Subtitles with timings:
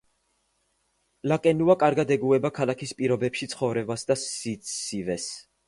[1.31, 5.33] ლაკენუა კარგად ეგუება ქალაქის პირობებში ცხოვრებას და სიცივეს.